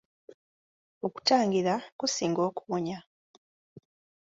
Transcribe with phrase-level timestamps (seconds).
[1.05, 2.99] Okutangira kusinga okuwonya.